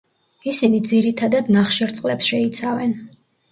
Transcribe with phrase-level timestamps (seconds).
[0.51, 2.99] ისინი ძირითადად ნახშირწყლებს შეიცავენ.